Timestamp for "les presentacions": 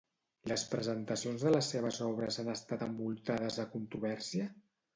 0.51-1.45